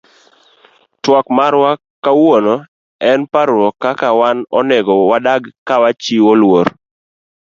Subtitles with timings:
[1.03, 1.71] Twak marwa
[2.03, 2.55] kawuono
[3.09, 6.67] en parrouk kaka wan onego wadak kawachiwo luor.